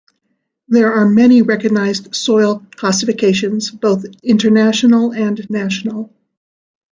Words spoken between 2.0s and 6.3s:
soil classifications, both international and national.